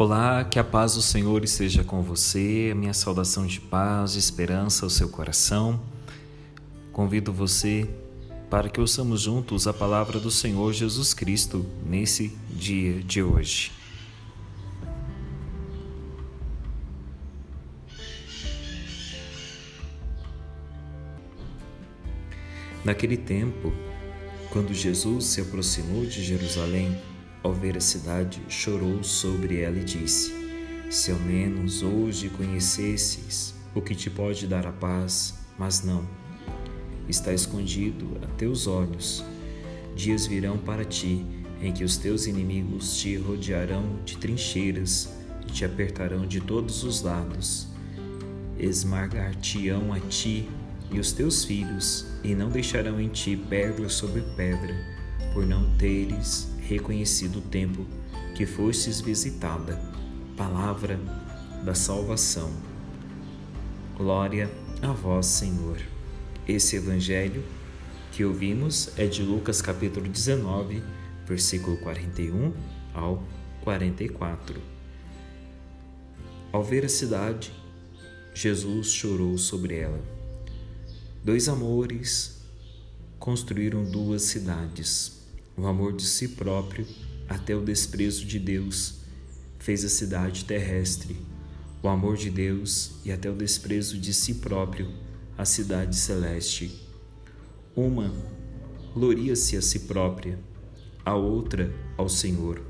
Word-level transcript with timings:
Olá, 0.00 0.44
que 0.44 0.60
a 0.60 0.62
paz 0.62 0.94
do 0.94 1.02
Senhor 1.02 1.42
esteja 1.42 1.82
com 1.82 2.00
você, 2.02 2.68
a 2.70 2.74
minha 2.76 2.94
saudação 2.94 3.44
de 3.44 3.60
paz 3.60 4.14
e 4.14 4.18
esperança 4.20 4.86
ao 4.86 4.90
seu 4.90 5.08
coração. 5.08 5.80
Convido 6.92 7.32
você 7.32 7.90
para 8.48 8.68
que 8.68 8.80
ouçamos 8.80 9.22
juntos 9.22 9.66
a 9.66 9.72
palavra 9.72 10.20
do 10.20 10.30
Senhor 10.30 10.72
Jesus 10.72 11.12
Cristo 11.12 11.66
nesse 11.84 12.28
dia 12.48 13.02
de 13.02 13.24
hoje. 13.24 13.72
Naquele 22.84 23.16
tempo, 23.16 23.72
quando 24.50 24.72
Jesus 24.72 25.24
se 25.24 25.40
aproximou 25.40 26.06
de 26.06 26.22
Jerusalém, 26.22 26.96
ao 27.42 27.52
ver 27.52 27.76
a 27.76 27.80
cidade, 27.80 28.42
chorou 28.48 29.02
sobre 29.02 29.60
ela 29.60 29.78
e 29.78 29.84
disse: 29.84 30.34
Se 30.90 31.10
ao 31.10 31.18
menos 31.18 31.82
hoje 31.82 32.28
conhecesses 32.30 33.54
o 33.74 33.80
que 33.80 33.94
te 33.94 34.10
pode 34.10 34.46
dar 34.46 34.66
a 34.66 34.72
paz, 34.72 35.34
mas 35.58 35.82
não. 35.82 36.04
Está 37.08 37.32
escondido 37.32 38.18
a 38.22 38.26
teus 38.36 38.66
olhos. 38.66 39.24
Dias 39.94 40.26
virão 40.26 40.58
para 40.58 40.84
ti 40.84 41.24
em 41.60 41.72
que 41.72 41.84
os 41.84 41.96
teus 41.96 42.26
inimigos 42.26 42.98
te 42.98 43.16
rodearão 43.16 43.98
de 44.04 44.16
trincheiras 44.16 45.12
e 45.46 45.50
te 45.50 45.64
apertarão 45.64 46.26
de 46.26 46.40
todos 46.40 46.84
os 46.84 47.02
lados. 47.02 47.66
Esmagar-te-ão 48.58 49.92
a 49.92 50.00
ti 50.00 50.48
e 50.90 50.98
os 50.98 51.12
teus 51.12 51.44
filhos, 51.44 52.06
e 52.24 52.34
não 52.34 52.48
deixarão 52.48 53.00
em 53.00 53.08
ti 53.08 53.36
pedra 53.36 53.88
sobre 53.88 54.22
pedra, 54.36 54.74
por 55.32 55.46
não 55.46 55.76
teres 55.76 56.48
reconhecido 56.68 57.38
o 57.38 57.42
tempo 57.42 57.86
que 58.36 58.44
fostes 58.44 59.00
visitada. 59.00 59.80
Palavra 60.36 61.00
da 61.64 61.74
salvação. 61.74 62.52
Glória 63.96 64.50
a 64.82 64.92
vós, 64.92 65.26
Senhor. 65.26 65.80
Esse 66.46 66.76
evangelho 66.76 67.42
que 68.12 68.22
ouvimos 68.22 68.90
é 68.98 69.06
de 69.06 69.22
Lucas 69.22 69.62
capítulo 69.62 70.08
19, 70.08 70.82
versículo 71.26 71.78
41 71.78 72.52
ao 72.94 73.24
44. 73.62 74.60
Ao 76.52 76.62
ver 76.62 76.84
a 76.84 76.88
cidade, 76.88 77.50
Jesus 78.34 78.88
chorou 78.88 79.38
sobre 79.38 79.78
ela. 79.78 80.00
Dois 81.24 81.48
amores 81.48 82.42
construíram 83.18 83.84
duas 83.84 84.22
cidades 84.22 85.17
o 85.58 85.66
amor 85.66 85.92
de 85.92 86.04
si 86.04 86.28
próprio 86.28 86.86
até 87.28 87.54
o 87.54 87.60
desprezo 87.60 88.24
de 88.24 88.38
Deus 88.38 89.00
fez 89.58 89.84
a 89.84 89.88
cidade 89.88 90.44
terrestre, 90.44 91.16
o 91.82 91.88
amor 91.88 92.16
de 92.16 92.30
Deus 92.30 92.92
e 93.04 93.10
até 93.10 93.28
o 93.28 93.34
desprezo 93.34 93.98
de 93.98 94.14
si 94.14 94.36
próprio 94.36 94.88
a 95.36 95.44
cidade 95.44 95.96
celeste. 95.96 96.86
Uma 97.74 98.14
gloria-se 98.94 99.56
a 99.56 99.62
si 99.62 99.80
própria, 99.80 100.38
a 101.04 101.16
outra 101.16 101.74
ao 101.96 102.08
Senhor. 102.08 102.62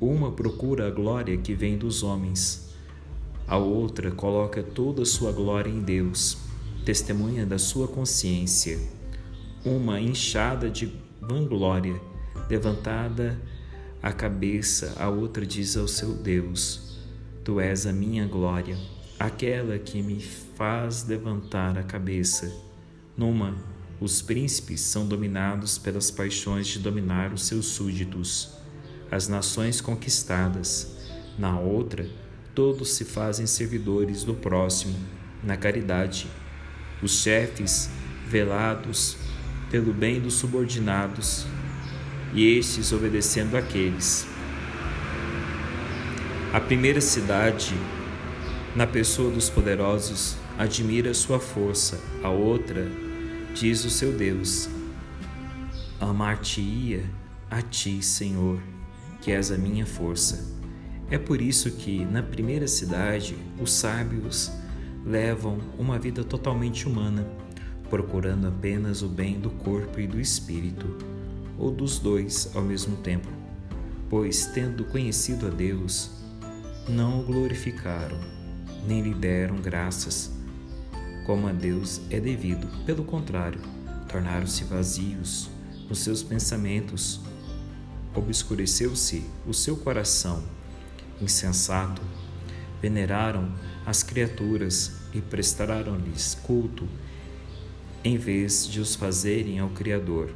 Uma 0.00 0.30
procura 0.30 0.86
a 0.86 0.90
glória 0.90 1.36
que 1.36 1.54
vem 1.54 1.76
dos 1.76 2.04
homens, 2.04 2.68
a 3.48 3.56
outra 3.56 4.12
coloca 4.12 4.62
toda 4.62 5.02
a 5.02 5.06
sua 5.06 5.32
glória 5.32 5.70
em 5.70 5.80
Deus, 5.80 6.38
testemunha 6.84 7.44
da 7.44 7.58
sua 7.58 7.88
consciência. 7.88 8.78
Uma 9.64 10.00
inchada 10.00 10.70
de 10.70 11.05
vanglória, 11.26 12.00
levantada 12.48 13.38
a 14.02 14.12
cabeça, 14.12 14.94
a 14.98 15.08
outra 15.08 15.44
diz 15.44 15.76
ao 15.76 15.88
seu 15.88 16.14
Deus: 16.14 16.98
Tu 17.44 17.60
és 17.60 17.86
a 17.86 17.92
minha 17.92 18.26
glória, 18.26 18.78
aquela 19.18 19.78
que 19.78 20.02
me 20.02 20.20
faz 20.20 21.04
levantar 21.06 21.76
a 21.76 21.82
cabeça. 21.82 22.52
Numa, 23.16 23.56
os 24.00 24.22
príncipes 24.22 24.80
são 24.82 25.08
dominados 25.08 25.78
pelas 25.78 26.10
paixões 26.10 26.68
de 26.68 26.78
dominar 26.78 27.32
os 27.32 27.46
seus 27.46 27.66
súditos, 27.66 28.52
as 29.10 29.26
nações 29.26 29.80
conquistadas. 29.80 30.94
Na 31.38 31.58
outra, 31.58 32.08
todos 32.54 32.92
se 32.92 33.04
fazem 33.04 33.46
servidores 33.46 34.22
do 34.22 34.34
próximo, 34.34 34.96
na 35.42 35.56
caridade. 35.56 36.28
Os 37.02 37.22
chefes, 37.22 37.90
velados 38.28 39.25
pelo 39.76 39.92
bem 39.92 40.18
dos 40.18 40.32
subordinados, 40.32 41.46
e 42.32 42.56
estes 42.56 42.92
obedecendo 42.92 43.58
àqueles. 43.58 44.26
A 46.50 46.58
primeira 46.58 46.98
cidade, 46.98 47.74
na 48.74 48.86
pessoa 48.86 49.30
dos 49.30 49.50
poderosos, 49.50 50.34
admira 50.56 51.12
sua 51.12 51.38
força, 51.38 52.00
a 52.22 52.30
outra 52.30 52.90
diz 53.54 53.84
o 53.84 53.90
seu 53.90 54.12
Deus: 54.12 54.66
Amar-te-ia 56.00 57.04
a 57.50 57.60
ti, 57.60 58.02
Senhor, 58.02 58.58
que 59.20 59.30
és 59.30 59.52
a 59.52 59.58
minha 59.58 59.84
força. 59.84 60.56
É 61.10 61.18
por 61.18 61.38
isso 61.38 61.70
que, 61.72 62.02
na 62.02 62.22
primeira 62.22 62.66
cidade, 62.66 63.36
os 63.60 63.72
sábios 63.72 64.50
levam 65.04 65.58
uma 65.78 65.98
vida 65.98 66.24
totalmente 66.24 66.88
humana 66.88 67.44
procurando 67.88 68.48
apenas 68.48 69.02
o 69.02 69.08
bem 69.08 69.38
do 69.38 69.50
corpo 69.50 70.00
e 70.00 70.06
do 70.06 70.20
espírito, 70.20 70.96
ou 71.58 71.70
dos 71.70 71.98
dois 71.98 72.50
ao 72.54 72.62
mesmo 72.62 72.96
tempo, 72.96 73.28
pois, 74.08 74.46
tendo 74.46 74.84
conhecido 74.84 75.46
a 75.46 75.50
Deus, 75.50 76.10
não 76.88 77.20
o 77.20 77.24
glorificaram, 77.24 78.18
nem 78.86 79.02
lhe 79.02 79.14
deram 79.14 79.56
graças, 79.56 80.30
como 81.24 81.48
a 81.48 81.52
Deus 81.52 82.00
é 82.10 82.20
devido. 82.20 82.68
Pelo 82.84 83.04
contrário, 83.04 83.60
tornaram-se 84.08 84.64
vazios 84.64 85.50
nos 85.88 86.00
seus 86.00 86.22
pensamentos, 86.22 87.20
obscureceu-se 88.14 89.24
o 89.46 89.54
seu 89.54 89.76
coração 89.76 90.42
insensato, 91.20 92.02
veneraram 92.80 93.52
as 93.84 94.02
criaturas 94.02 94.92
e 95.12 95.20
prestaram-lhes 95.20 96.34
culto 96.42 96.86
em 98.06 98.16
vez 98.16 98.68
de 98.68 98.78
os 98.78 98.94
fazerem 98.94 99.58
ao 99.58 99.68
Criador. 99.70 100.32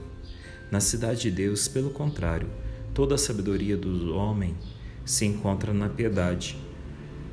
Na 0.73 0.81
cidade 0.81 1.21
de 1.21 1.31
Deus, 1.31 1.69
pelo 1.69 1.91
contrário, 1.91 2.51
toda 2.93 3.15
a 3.15 3.19
sabedoria 3.19 3.77
do 3.77 4.13
homem 4.13 4.57
se 5.05 5.25
encontra 5.25 5.73
na 5.73 5.89
piedade, 5.89 6.59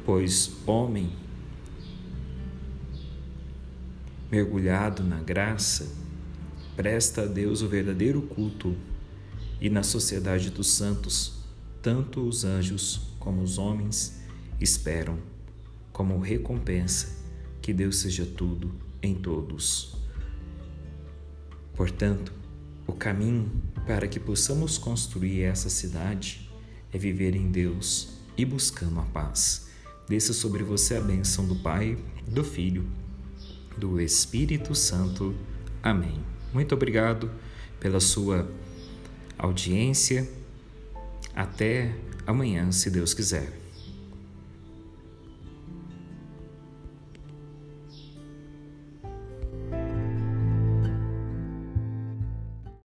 pois 0.06 0.52
homem 0.68 1.12
mergulhado 4.30 5.04
na 5.04 5.20
graça 5.20 5.92
presta 6.76 7.24
a 7.24 7.26
Deus 7.26 7.64
o 7.64 7.68
verdadeiro 7.68 8.22
culto, 8.22 8.78
e 9.60 9.72
na 9.72 9.82
sociedade 9.82 10.52
dos 10.52 10.68
santos, 10.68 11.40
tanto 11.82 12.22
os 12.22 12.46
anjos 12.46 13.10
como 13.18 13.42
os 13.42 13.58
homens 13.58 14.22
esperam, 14.62 15.18
como 15.92 16.20
recompensa, 16.20 17.18
que 17.60 17.74
Deus 17.74 17.98
seja 17.98 18.24
tudo 18.24 18.72
em 19.02 19.16
todos. 19.16 19.97
Portanto, 21.78 22.34
o 22.88 22.94
caminho 22.94 23.52
para 23.86 24.08
que 24.08 24.20
possamos 24.20 24.80
construir 24.80 25.44
essa 25.44 25.70
cidade 25.70 26.50
é 26.92 26.98
viver 26.98 27.36
em 27.36 27.52
Deus 27.52 28.18
e 28.36 28.44
buscando 28.44 29.00
a 29.00 29.04
paz. 29.04 29.68
Desça 30.10 30.34
sobre 30.34 30.64
você 30.64 30.96
a 30.96 31.02
bênção 31.02 31.46
do 31.46 31.56
Pai, 31.58 31.96
do 32.28 32.44
Filho, 32.44 32.90
do 33.78 34.02
Espírito 34.02 34.74
Santo. 34.74 35.36
Amém. 35.84 36.20
Muito 36.52 36.74
obrigado 36.74 37.30
pela 37.80 38.00
sua 38.00 38.50
audiência. 39.38 40.28
Até 41.36 41.96
amanhã, 42.26 42.72
se 42.72 42.90
Deus 42.90 43.14
quiser. 43.14 43.67